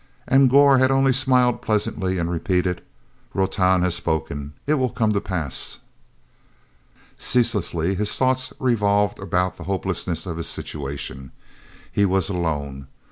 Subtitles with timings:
[0.27, 2.81] And Gor had only smiled pleasantly and repeated
[3.35, 4.53] "Rotan has spoken.
[4.65, 5.77] It will come to pass!"
[7.19, 11.31] Ceaselessly his thoughts revolved about the hopelessness of his situation.
[11.91, 12.87] He was alone.